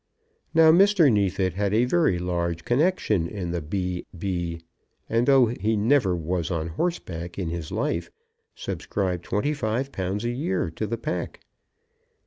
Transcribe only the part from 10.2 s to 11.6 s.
a year to the pack.